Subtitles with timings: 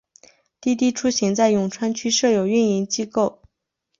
[0.59, 3.43] 滴滴出行在永川区设有运营机构。